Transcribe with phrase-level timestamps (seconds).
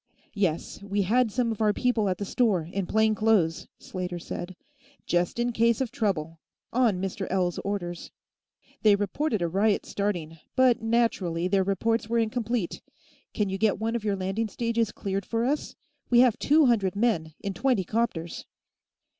[0.33, 4.55] "Yes; we had some of our people at the store, in plain clothes," Slater said.
[5.05, 6.39] "Just in case of trouble.
[6.73, 7.27] On Mr.
[7.29, 8.09] L.'s orders.
[8.81, 12.81] They reported a riot starting, but naturally, their reports were incomplete.
[13.35, 15.75] Can you get one of your landing stages cleared for us?
[16.09, 18.47] We have two hundred men, in twenty 'copters."